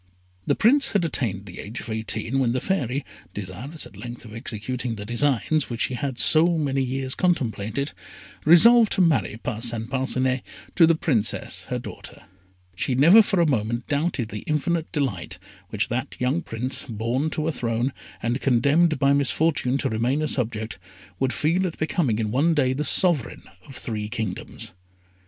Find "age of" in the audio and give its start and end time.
1.59-1.87